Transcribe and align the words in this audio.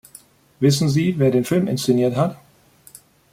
Wissen 0.59 0.89
Sie, 0.89 1.19
wer 1.19 1.29
den 1.29 1.45
Film 1.45 1.67
inszeniert 1.67 2.15
hat? 2.15 2.35